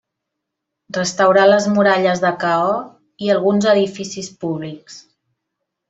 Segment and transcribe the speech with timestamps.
[0.97, 2.89] Restaurà les muralles de Cahors
[3.29, 4.99] i alguns edificis públics.